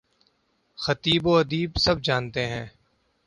خطیب 0.77 1.27
و 1.27 1.29
ادیب 1.29 1.71
سب 1.75 2.01
جانتے 2.01 2.47
ہیں۔ 2.47 2.65